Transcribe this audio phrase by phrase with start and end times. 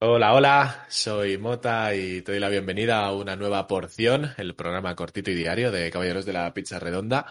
[0.00, 4.96] Hola, hola, soy Mota y te doy la bienvenida a una nueva porción, el programa
[4.96, 7.26] cortito y diario de Caballeros de la Pizza Redonda.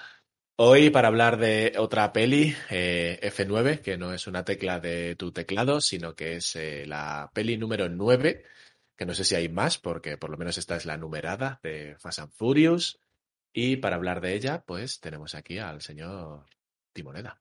[0.55, 5.31] Hoy para hablar de otra peli, eh, F9, que no es una tecla de tu
[5.31, 8.43] teclado, sino que es eh, la peli número 9,
[8.95, 11.95] que no sé si hay más, porque por lo menos esta es la numerada de
[11.97, 12.99] Fast and Furious.
[13.53, 16.45] Y para hablar de ella, pues tenemos aquí al señor
[16.93, 17.39] Timoneda.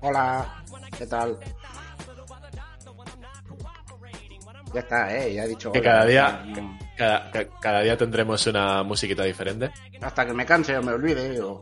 [0.00, 0.64] Hola,
[0.96, 1.38] ¿qué tal?
[4.72, 5.34] Ya está, ¿eh?
[5.34, 5.70] Ya he dicho.
[5.72, 5.90] Que hola.
[5.90, 9.70] cada día, Mm, cada, ca- cada día tendremos una musiquita diferente.
[10.00, 11.60] Hasta que me canse o me olvide o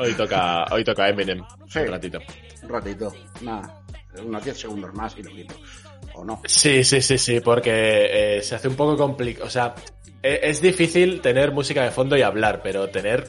[0.00, 1.80] Hoy toca, hoy toca Eminem, Sí.
[1.80, 2.18] un ratito.
[2.62, 3.12] un ratito.
[3.40, 3.82] Nada,
[4.22, 5.54] unos 10 segundos más y lo quito.
[6.18, 6.40] O no.
[6.44, 9.46] Sí, sí, sí, sí, porque eh, se hace un poco complicado.
[9.46, 9.74] O sea,
[10.22, 13.28] e- es difícil tener música de fondo y hablar, pero tener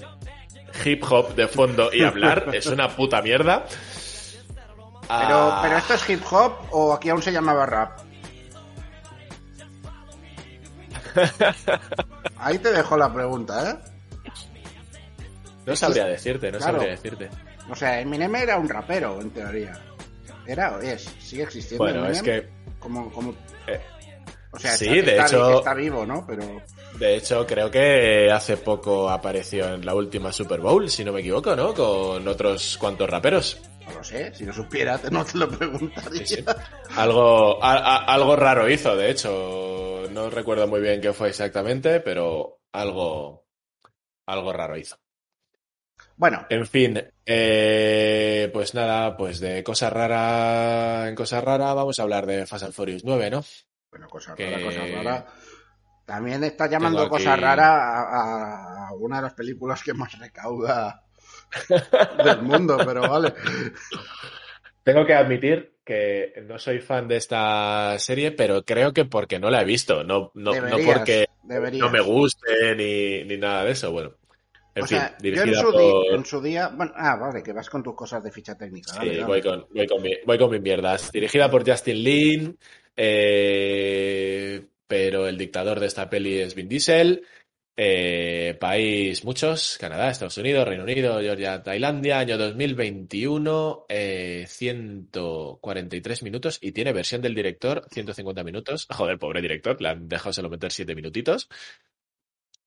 [0.85, 3.65] hip hop de fondo y hablar es una puta mierda.
[5.01, 7.99] Pero, Ah, pero esto es hip hop o aquí aún se llamaba rap.
[12.37, 13.75] Ahí te dejo la pregunta, ¿eh?
[15.65, 16.73] no sabría decirte, no Claro.
[16.77, 17.29] sabría decirte.
[17.69, 19.79] O sea, Eminem era un rapero, en teoría.
[20.47, 21.83] Era o es, sigue existiendo.
[21.83, 22.49] Bueno, Eminem es que,
[22.79, 23.33] Como, como,
[23.67, 23.79] eh,
[24.51, 26.25] o sea, sí, está, de está- hecho- está vivo, ¿no?
[26.25, 26.43] Pero
[26.97, 31.19] de hecho, creo que hace poco apareció en la última Super Bowl, si no me
[31.19, 31.73] equivoco, ¿no?
[31.73, 33.59] Con otros cuantos raperos.
[33.87, 34.33] no lo sé.
[34.35, 36.25] Si lo supiera, no te lo preguntaría.
[36.25, 36.45] Sí, sí.
[36.95, 40.03] Algo, a- a- algo raro hizo, de hecho.
[40.11, 43.45] No recuerdo muy bien qué fue exactamente, pero algo,
[44.27, 44.95] algo raro hizo.
[46.19, 52.03] Bueno, En fin, eh, pues nada, pues de cosa rara en cosa rara vamos a
[52.03, 53.41] hablar de Fast and Furious 9, ¿no?
[53.89, 55.25] Bueno, cosa Que- rara, cosa rara.
[56.05, 61.03] También está llamando aquí- cosa rara a, a una de las películas que más recauda
[62.25, 63.33] del mundo, pero vale.
[64.83, 69.49] Tengo que admitir que no soy fan de esta serie, pero creo que porque no
[69.49, 71.81] la he visto, no, no, no porque deberías.
[71.81, 73.91] no me guste ni, ni nada de eso.
[73.93, 74.11] Bueno,
[74.79, 76.13] en o fin, sea, yo en su, por...
[76.13, 76.69] en su día...
[76.69, 78.93] Bueno, ah, vale, que vas con tus cosas de ficha técnica.
[78.93, 79.25] Sí, dale, dale.
[79.25, 81.11] voy con, voy con, mi, voy con mis mierdas.
[81.11, 82.57] Dirigida por Justin Lin,
[82.95, 87.23] eh, pero el dictador de esta peli es Vin Diesel.
[87.81, 96.57] Eh, país muchos, Canadá, Estados Unidos, Reino Unido, Georgia, Tailandia, año 2021, eh, 143 minutos
[96.61, 98.85] y tiene versión del director, 150 minutos.
[98.89, 101.47] Joder, pobre director, le han dejado solo meter 7 minutitos.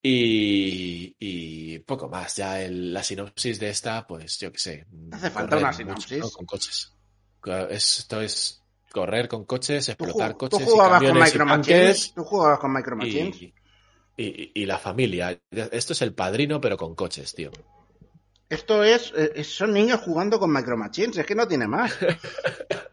[0.04, 4.86] Y, y poco más, ya el- la sinopsis de esta, pues yo qué sé.
[5.12, 6.18] Hace falta una mucho, sinopsis.
[6.18, 6.30] ¿no?
[6.30, 6.92] Con coches.
[7.40, 11.20] Co- Esto es correr con coches, ¿Tú, explotar ju- tú coches y jugabas con y
[11.22, 11.46] Micro.
[11.46, 12.12] Machines?
[12.14, 13.36] ¿Tú jugabas con Micro Machines?
[13.40, 13.52] Y-
[14.54, 15.40] y la familia.
[15.50, 17.50] Esto es el padrino, pero con coches, tío.
[18.52, 21.96] Esto es, eh, son niños jugando con Micro Machines, es que no tiene más.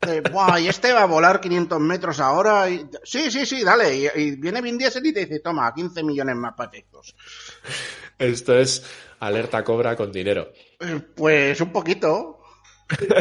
[0.07, 2.67] Eh, Buah, y este va a volar 500 metros ahora.
[2.69, 2.89] Y...
[3.03, 3.95] Sí, sí, sí, dale.
[3.95, 6.71] Y, y viene Vin Diesel y te dice, toma, 15 millones más para.
[8.17, 8.83] Esto es
[9.19, 10.51] alerta cobra con dinero.
[10.79, 12.39] Eh, Pues un poquito.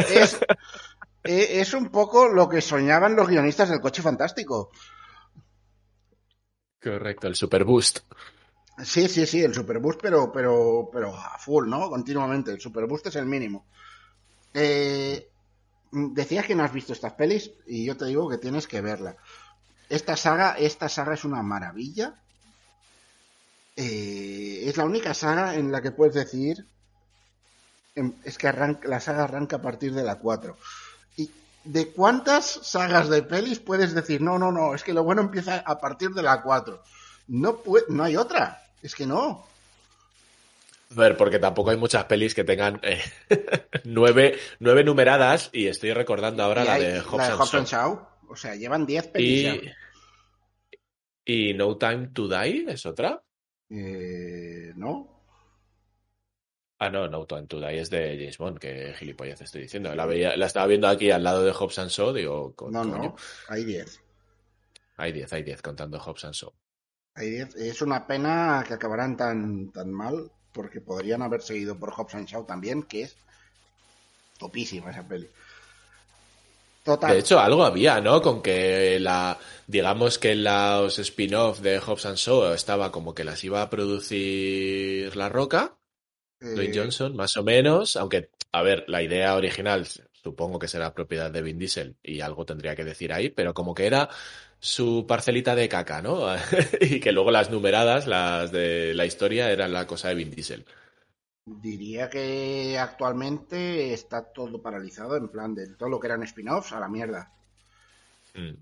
[0.09, 0.39] Es,
[1.23, 4.71] es un poco lo que soñaban los guionistas del coche fantástico.
[6.81, 7.99] Correcto, el super boost.
[8.83, 11.89] Sí, sí, sí, el Superboost, pero, pero, pero a full, ¿no?
[11.89, 12.51] Continuamente.
[12.51, 13.65] El Superboost es el mínimo.
[14.53, 15.29] Eh,
[15.91, 19.17] decías que no has visto estas pelis y yo te digo que tienes que verla.
[19.89, 22.15] Esta saga, esta saga es una maravilla.
[23.75, 26.65] Eh, es la única saga en la que puedes decir
[27.95, 30.57] em, es que arranca, la saga arranca a partir de la 4.
[31.17, 31.31] ¿Y
[31.63, 35.57] de cuántas sagas de pelis puedes decir no, no, no, es que lo bueno empieza
[35.59, 36.81] a partir de la 4?
[37.29, 37.59] No,
[37.89, 38.61] no hay otra.
[38.81, 39.45] Es que no.
[40.91, 43.01] A ver, porque tampoco hay muchas pelis que tengan eh,
[43.83, 47.95] nueve, nueve numeradas y estoy recordando ahora la de Hobbs and Hobbs and Shaw.
[47.95, 48.07] Shaw.
[48.29, 49.43] O sea, llevan 10 pelis.
[49.43, 49.55] ya.
[51.25, 53.21] Y, y No Time to Die es otra.
[53.69, 55.23] Eh, ¿No?
[56.79, 59.93] Ah, no, No Time to Die es de James Bond, que gilipollas estoy diciendo.
[59.95, 62.83] La, veía, la estaba viendo aquí al lado de Hobbs and Shaw, digo, No, coño.
[62.85, 63.15] no.
[63.49, 64.01] Hay 10.
[64.97, 66.51] Hay 10, hay 10 contando Hobbs and Shaw.
[67.19, 67.55] Hay 10.
[67.55, 72.27] Es una pena que acabaran tan, tan mal, porque podrían haber seguido por Hobbs and
[72.27, 73.17] Shaw también, que es
[74.37, 75.27] topísima esa peli.
[76.85, 77.11] Total.
[77.11, 78.21] De hecho, algo había, ¿no?
[78.21, 79.37] Con que la,
[79.67, 85.13] digamos que los spin-off de Hobbs and Shaw estaba como que las iba a producir
[85.17, 85.75] La Roca,
[86.39, 89.85] Dwayne Eh, Johnson, más o menos, aunque, a ver, la idea original
[90.23, 93.73] supongo que será propiedad de Vin Diesel y algo tendría que decir ahí, pero como
[93.73, 94.09] que era
[94.59, 96.27] su parcelita de caca, ¿no?
[96.81, 100.65] y que luego las numeradas, las de la historia, eran la cosa de Vin Diesel.
[101.63, 106.79] Diría que actualmente está todo paralizado, en plan de todo lo que eran spin-offs a
[106.79, 107.33] la mierda.
[108.33, 108.53] Mm.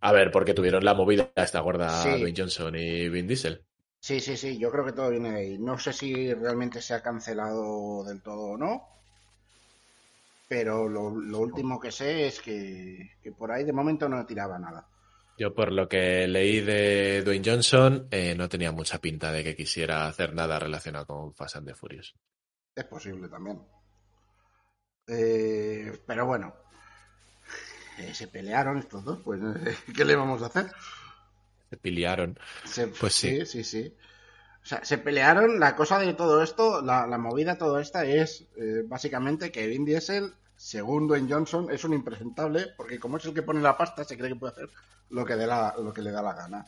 [0.00, 2.08] A ver, porque tuvieron la movida esta gorda Sí.
[2.18, 3.64] Dwayne Johnson y Vin Diesel.
[4.00, 5.58] Sí, sí, sí, yo creo que todo viene de ahí.
[5.58, 8.86] No sé si realmente se ha cancelado del todo o no,
[10.48, 14.58] pero lo, lo último que sé es que, que por ahí de momento no tiraba
[14.58, 14.86] nada.
[15.38, 19.56] Yo por lo que leí de Dwayne Johnson, eh, no tenía mucha pinta de que
[19.56, 22.14] quisiera hacer nada relacionado con Fast and the Furious.
[22.76, 23.60] Es posible también.
[25.08, 26.54] Eh, pero bueno,
[27.98, 29.40] eh, se pelearon estos dos, pues
[29.96, 30.66] ¿qué le vamos a hacer?
[31.70, 32.38] Se piliaron.
[32.64, 33.40] Se- Pues sí.
[33.40, 33.96] sí, sí, sí.
[34.62, 35.58] O sea, se pelearon.
[35.58, 39.84] La cosa de todo esto, la, la movida todo esta es eh, básicamente que Vin
[39.84, 40.34] Diesel,
[40.64, 44.16] según Dwayne Johnson, es un impresentable porque como es el que pone la pasta, se
[44.16, 44.68] cree que puede hacer
[45.10, 46.64] lo que, dé la- lo que le da la gana.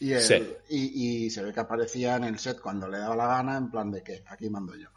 [0.00, 0.52] Y, él- Sí.
[0.70, 3.70] y, y se ve que aparecía en el set cuando le daba la gana, en
[3.70, 4.88] plan de que aquí mando yo.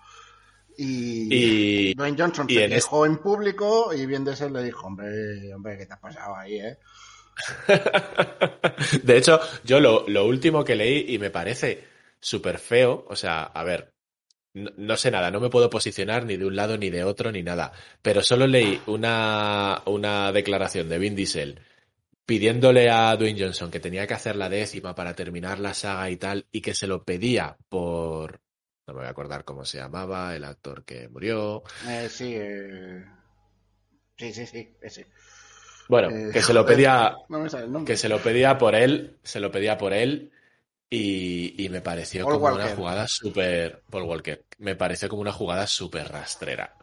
[0.77, 5.53] Y, Y, Dwayne Johnson se en quejó en público y Vin Diesel le dijo, hombre,
[5.53, 6.77] hombre, ¿qué te has pasado ahí, eh?
[9.03, 11.83] de hecho, yo lo, lo último que leí y me parece
[12.19, 13.90] súper feo, o sea, a ver,
[14.53, 17.31] no, no sé nada, no me puedo posicionar ni de un lado ni de otro
[17.31, 17.71] ni nada,
[18.01, 21.59] pero solo leí una, una declaración de Vin Diesel
[22.25, 26.17] pidiéndole a Dwayne Johnson que tenía que hacer la décima para terminar la saga y
[26.17, 28.39] tal, y que se lo pedía por...
[28.87, 31.63] No me voy a acordar cómo se llamaba, el actor que murió.
[31.87, 33.03] Eh, sí, eh,
[34.17, 35.07] sí, sí, sí, ese.
[35.89, 37.91] Bueno, Eh, que se lo joder, pedía No me sale el nombre.
[37.91, 40.31] que se lo pedía por él, se lo pedía por él
[40.91, 45.31] y, y me pareció Paul como una jugada súper, Paul Walker, me pareció como una
[45.33, 46.75] jugada súper rastrera.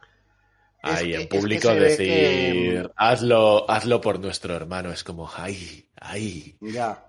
[0.82, 4.92] Es Ahí que- en es que público ve decir, que- hazlo, hazlo por nuestro hermano,
[4.92, 6.56] es como, ay, ay.
[6.60, 7.04] Ya.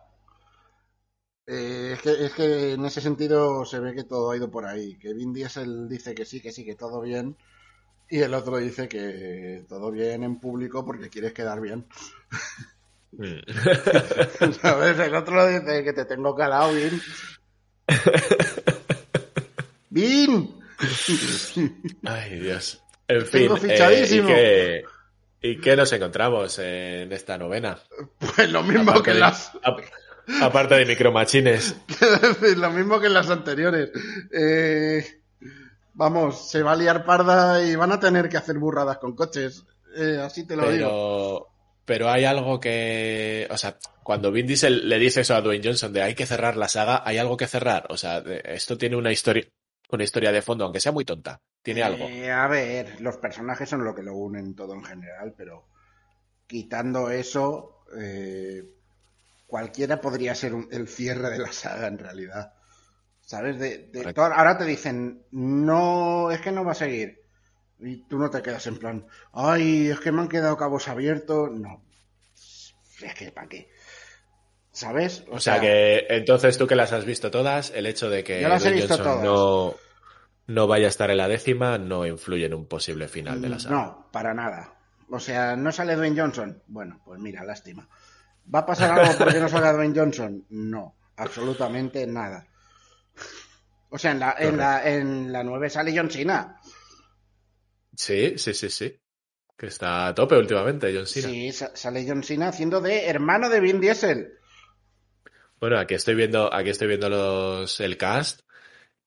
[1.48, 4.66] Eh, es, que, es que en ese sentido se ve que todo ha ido por
[4.66, 4.98] ahí.
[5.00, 7.36] Que Vin Diesel dice que sí, que sí, que todo bien.
[8.10, 11.88] Y el otro dice que todo bien en público porque quieres quedar bien.
[13.12, 13.40] Mm.
[14.62, 15.00] ¿Sabes?
[15.00, 17.02] El otro dice que te tengo calado, Vin.
[19.90, 20.56] ¡Vin!
[22.06, 22.82] Ay, Dios.
[23.08, 24.30] En fin, Tengo eh, fichadísimo.
[24.30, 24.84] ¿y, qué,
[25.42, 27.80] ¿y qué nos encontramos en esta novena?
[28.36, 29.52] Pues lo mismo Aparte que de- las.
[29.64, 29.80] ap-
[30.42, 31.76] aparte de micromachines.
[32.58, 33.90] Lo mismo que en las anteriores.
[34.32, 35.04] Eh,
[35.96, 39.64] vamos, se va a liar parda y van a tener que hacer burradas con coches.
[39.98, 41.49] Eh, así te lo digo.
[41.90, 45.92] Pero, hay algo que, o sea, cuando Vin Diesel le dice eso a Dwayne Johnson
[45.92, 47.88] de hay que cerrar la saga, hay algo que cerrar.
[47.90, 49.48] O sea, esto tiene una historia,
[49.90, 51.42] una historia de fondo, aunque sea muy tonta.
[51.64, 52.06] Tiene algo.
[52.08, 55.66] Eh, a ver, los personajes son lo que lo unen todo en general, pero
[56.46, 58.64] quitando eso, eh,
[59.48, 62.54] cualquiera podría ser un- el cierre de la saga en realidad.
[63.22, 63.58] ¿Sabes?
[63.60, 64.14] De, de Correcto.
[64.22, 67.20] todo- ahora te dicen, no, es que no va a seguir.
[67.80, 71.50] Y tú no te quedas en plan, ay, es que me han quedado cabos abiertos.
[71.52, 71.84] No.
[73.02, 73.70] Es que, ¿para qué?
[74.72, 75.24] ¿Sabes?
[75.32, 78.66] O sea que entonces tú que las has visto todas, el hecho de que las
[78.66, 79.76] he visto no,
[80.48, 83.60] no vaya a estar en la décima no influye en un posible final de la
[83.60, 83.76] saga.
[83.76, 84.76] No, para nada.
[85.10, 86.62] O sea, ¿no sale Dwayne Johnson?
[86.68, 87.90] Bueno, pues mira, lástima.
[88.54, 90.46] ¿Va a pasar algo porque no salga Dwayne Johnson?
[90.50, 92.48] No, absolutamente nada.
[93.90, 96.60] O sea, en la, en la, en la 9 sale John Cena.
[97.96, 99.00] Sí, sí, sí, sí.
[99.60, 101.28] Que está a tope últimamente, John Cena.
[101.28, 104.34] Sí, sa- sale John Cena haciendo de hermano de Vin Diesel.
[105.60, 108.42] Bueno, aquí estoy viendo, aquí estoy viendo los, el cast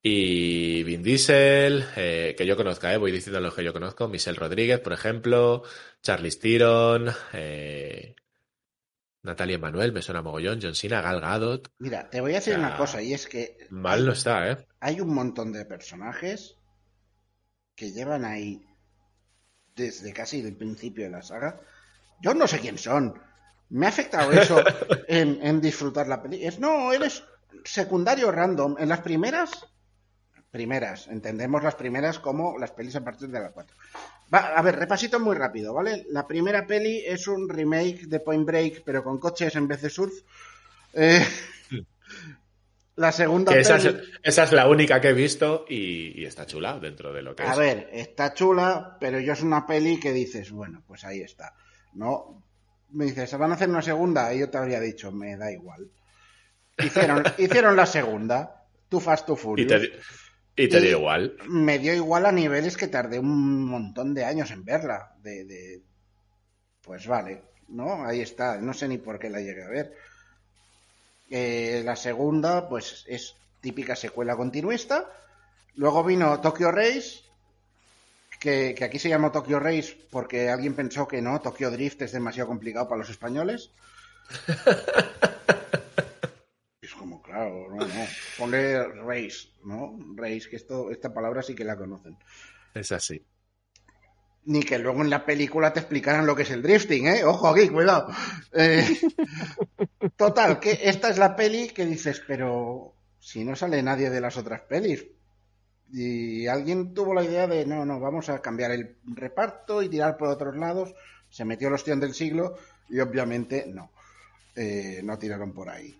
[0.03, 4.37] y Vin Diesel, eh, que yo conozca, eh, voy diciendo los que yo conozco, Michelle
[4.39, 5.63] Rodríguez, por ejemplo,
[6.03, 8.15] Charlize Theron, eh,
[9.23, 12.77] Natalia Emanuel, me suena mogollón, John Cena, Gal Gadot, Mira, te voy a decir una
[12.77, 14.67] cosa, y es que mal no está, eh.
[14.81, 16.57] hay un montón de personajes
[17.75, 18.61] que llevan ahí
[19.75, 21.61] desde casi el principio de la saga.
[22.21, 23.21] Yo no sé quién son.
[23.71, 24.63] Me ha afectado eso
[25.09, 26.49] en, en disfrutar la película.
[26.49, 27.25] Es, no, eres
[27.65, 28.77] secundario random.
[28.79, 29.51] En las primeras,
[30.51, 33.77] primeras, entendemos las primeras como las pelis a partir de las cuatro.
[34.33, 36.07] Va, a ver, repasito muy rápido, ¿vale?
[36.11, 39.91] La primera peli es un remake de Point Break, pero con coches en vez de
[39.91, 40.15] surf.
[40.95, 41.27] Eh,
[42.97, 43.89] la segunda Que esa, peli...
[43.89, 47.35] es, esa es la única que he visto y, y está chula dentro de lo
[47.35, 47.59] que A es.
[47.59, 51.55] ver, está chula, pero yo es una peli que dices, bueno, pues ahí está.
[51.95, 52.43] ¿no?
[52.91, 54.33] Me dices, ¿se van a hacer una segunda?
[54.35, 55.91] Y yo te habría dicho, me da igual.
[56.79, 59.69] Hicieron, hicieron la segunda, Too Fast, Too Y Furious.
[59.83, 61.37] te, y te Y- dio igual.
[61.49, 65.15] Me dio igual a niveles que tardé un montón de años en verla.
[65.23, 65.83] De, de-
[66.83, 68.05] Pues vale, ¿no?
[68.05, 68.59] Ahí está.
[68.61, 69.95] No sé ni por qué la llegué a ver.
[71.35, 75.11] Eh, la segunda, pues es típica secuela continuista.
[75.77, 77.21] Luego vino Tokyo Race,
[78.39, 82.13] que, que aquí se llamó Tokyo Race porque alguien pensó que no, Tokyo Drift es
[82.13, 83.71] demasiado complicado para los españoles.
[86.83, 88.07] Es como, claro, no, no.
[88.37, 89.97] Ponle race, ¿no?
[90.17, 92.19] Race, que esto, esta palabra sí que la conocen.
[92.75, 93.25] Es así.
[94.45, 97.25] Ni que luego en la película te explicaran lo que es el drifting, ¿eh?
[97.25, 98.09] Ojo aquí, cuidado.
[98.53, 99.01] Eh,
[100.17, 104.37] total, que esta es la peli que dices, pero si no sale nadie de las
[104.37, 105.05] otras pelis.
[105.93, 110.17] Y alguien tuvo la idea de, no, no, vamos a cambiar el reparto y tirar
[110.17, 110.95] por otros lados.
[111.31, 112.57] Se metió el ostión del siglo
[112.89, 113.91] y obviamente no.
[114.57, 115.97] Eh, no tiraron por ahí.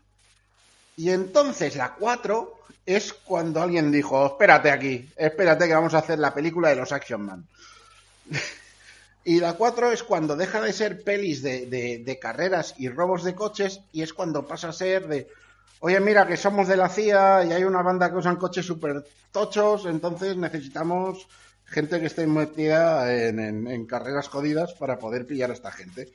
[0.97, 6.19] Y entonces la 4 es cuando alguien dijo, espérate aquí, espérate que vamos a hacer
[6.19, 7.47] la película de los Action Man.
[9.25, 13.35] Y la 4 es cuando deja de ser pelis de, de- carreras y robos de
[13.35, 15.29] coches y es cuando pasa a ser de,
[15.81, 19.05] oye mira que somos de la CIA y hay una banda que usan coches súper
[19.31, 21.27] tochos, entonces necesitamos
[21.65, 26.09] gente que esté metida en, en- carreras jodidas para poder pillar a esta gente.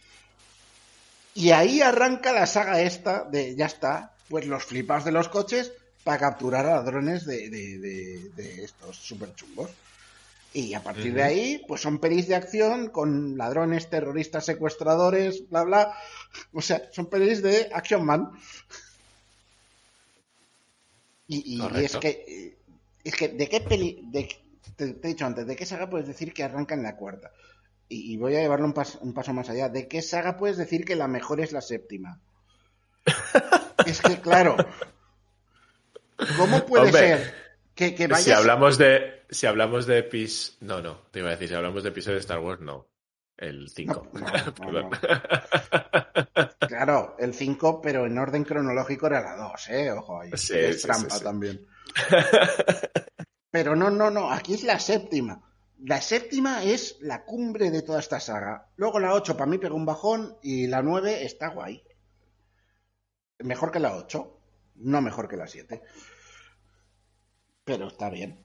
[1.34, 5.72] Y ahí arranca la saga esta de, ya está, pues los flipados de los coches
[6.04, 9.70] para capturar a ladrones de- de estos súper chungos.
[10.54, 15.64] Y a partir de ahí, pues son pelis de acción con ladrones, terroristas, secuestradores, bla,
[15.64, 15.94] bla.
[16.54, 18.32] O sea, son pelis de Action Man.
[21.28, 22.58] Y, y- es que,
[23.04, 24.28] es que, ¿de qué peli, de,
[24.76, 27.32] te, te he dicho antes, ¿de qué saga puedes decir que arranca en la cuarta?
[27.90, 29.70] Y, y voy a llevarlo un, pas- un paso más allá.
[29.70, 32.20] ¿De qué saga puedes decir que la mejor es la séptima?
[33.86, 34.56] es que, claro.
[36.38, 37.36] ¿Cómo puede Hombre, ser
[37.76, 38.24] que, que vayas...
[38.24, 39.17] Si hablamos de.
[39.30, 40.58] Si hablamos de epis.
[40.62, 41.02] No, no.
[41.12, 42.88] Te iba a decir, si hablamos de episodio de Star Wars, no.
[43.36, 44.10] El 5.
[44.14, 44.90] No, no, no, no.
[46.68, 49.92] Claro, el 5, pero en orden cronológico era la 2, ¿eh?
[49.92, 50.32] Ojo ahí.
[50.36, 51.66] Sí, es sí, trampa sí, también.
[53.52, 54.32] Pero no, no, no.
[54.32, 55.42] Aquí es la séptima.
[55.80, 58.70] La séptima es la cumbre de toda esta saga.
[58.76, 61.84] Luego la 8 para mí pega un bajón y la 9 está guay.
[63.40, 64.40] Mejor que la 8.
[64.76, 65.82] No mejor que la 7.
[67.64, 68.44] Pero está bien.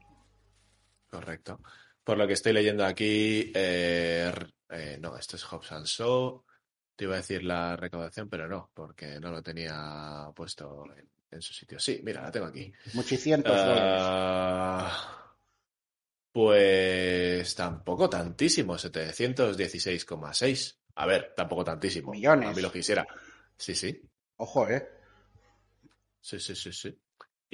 [1.13, 1.61] Correcto.
[2.03, 4.33] Por lo que estoy leyendo aquí, eh,
[4.71, 6.43] eh, no, esto es Hobbs and Shaw.
[6.97, 11.43] Te iba a decir la recaudación, pero no, porque no lo tenía puesto en, en
[11.43, 11.79] su sitio.
[11.79, 12.73] Sí, mira, la tengo aquí.
[12.95, 13.53] Muchicientos.
[13.55, 15.37] Ah,
[16.33, 20.79] pues tampoco tantísimo, 716,6.
[20.95, 22.13] A ver, tampoco tantísimo.
[22.13, 22.49] Millones.
[22.49, 23.07] A mí lo quisiera.
[23.55, 24.01] Sí, sí.
[24.37, 24.89] Ojo, ¿eh?
[26.23, 26.99] Sí, sí, sí, sí.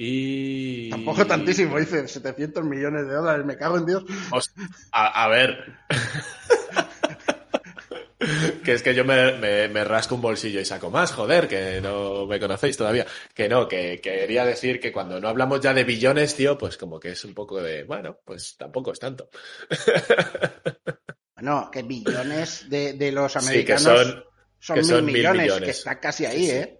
[0.01, 0.89] Y.
[0.89, 3.45] Tampoco tantísimo, dice 700 millones de dólares.
[3.45, 4.03] Me cago en Dios.
[4.31, 4.53] Os-
[4.93, 5.57] A, a ver.
[8.63, 11.81] que es que yo me, me- me rasco un bolsillo y saco más, joder, que
[11.81, 13.05] no me conocéis todavía.
[13.33, 16.97] Que no, que quería decir que cuando no hablamos ya de billones, tío, pues como
[16.97, 19.29] que es un poco de, bueno, pues tampoco es tanto.
[21.41, 24.23] Bueno, que billones de, de los Sí, que americanos son,
[24.59, 25.63] son, que mil son mil millones, millones.
[25.63, 26.51] que está casi ahí, Sí, sí.
[26.57, 26.79] ¿eh?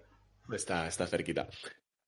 [0.51, 1.47] está, está cerquita.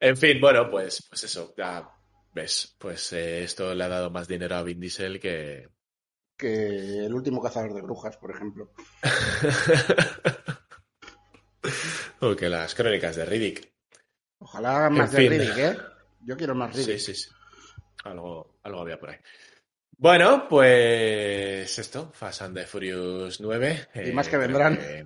[0.02, 1.88] En fin, bueno, pues, pues eso, ya
[2.34, 5.70] ves, pues eh, esto le ha dado más dinero a Vin Diesel que...
[6.38, 8.72] Que el último cazador de brujas, por ejemplo.
[12.22, 13.72] o que las crónicas de Riddick.
[14.40, 15.32] Ojalá En más de fin.
[15.32, 15.78] Riddick, ¿eh?
[16.26, 17.00] Yo quiero más Sí, Riddick.
[17.00, 17.30] sí, sí.
[18.04, 19.18] Algo, algo había por ahí.
[19.98, 23.88] Bueno, pues esto, Fast and the Furious 9.
[24.08, 24.78] Y más que creo vendrán.
[24.78, 25.06] que-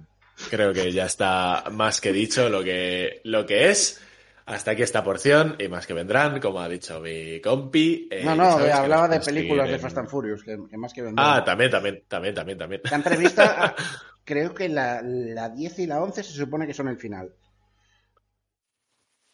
[0.49, 4.01] creo que ya está más que dicho lo que, lo que es.
[4.47, 8.07] Hasta aquí esta porción y más que vendrán, como ha dicho mi compi.
[8.11, 11.37] eh, No, no, hablaba de películas de Fast and Furious, que, que más que vendrán.
[11.37, 12.81] Ah, también, también, también, también, también.
[12.83, 13.73] Están previstas,
[14.23, 17.33] creo que la, la 10 y la 11 se supone que son el final.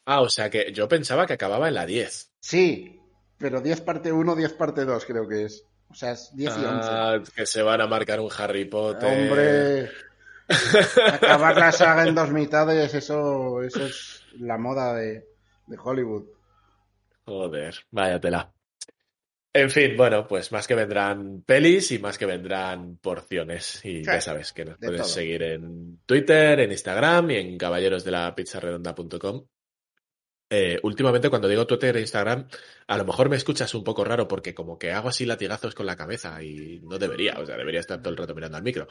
[0.06, 2.32] Ah, o sea que yo pensaba que acababa en la 10.
[2.40, 3.00] Sí,
[3.38, 5.66] pero 10 parte 1, 10 parte 2 creo que es.
[5.90, 6.70] O sea, es 10 y 11.
[6.90, 9.10] Ah, que se van a marcar un Harry Potter.
[9.10, 9.92] Hombre,
[11.14, 15.26] acabar la saga en dos mitades, eso, eso es la moda de,
[15.68, 16.26] de Hollywood.
[17.26, 18.54] Joder, vaya tela.
[19.54, 23.84] En fin, bueno, pues más que vendrán pelis y más que vendrán porciones.
[23.84, 25.10] Y ya sabes que nos de puedes todo.
[25.10, 29.46] seguir en Twitter, en Instagram y en caballerosdelapizarredonda.com.
[30.54, 32.46] eh, últimamente cuando digo Twitter e Instagram,
[32.88, 35.86] a lo mejor me escuchas un poco raro porque como que hago así latigazos con
[35.86, 38.90] la cabeza y no debería, o sea, debería estar todo el rato mirando al micro.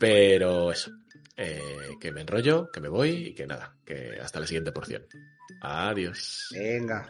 [0.00, 0.92] Pero eso,
[1.36, 1.60] eh,
[2.00, 5.06] que me enrollo, que me voy y que nada, que hasta la siguiente porción.
[5.60, 6.48] Adiós.
[6.52, 7.06] Venga.